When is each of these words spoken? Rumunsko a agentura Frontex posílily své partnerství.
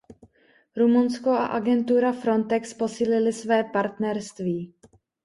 Rumunsko 0.81 1.29
a 1.37 1.45
agentura 1.45 2.11
Frontex 2.13 2.73
posílily 2.73 3.33
své 3.33 3.63
partnerství. 3.63 4.73